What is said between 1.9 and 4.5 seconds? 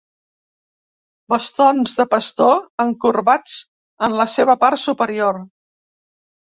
de pastor, encorbats en la